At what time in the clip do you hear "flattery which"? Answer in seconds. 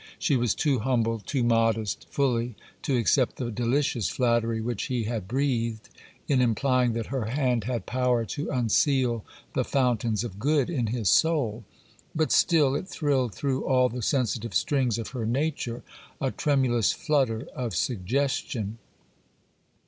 4.09-4.85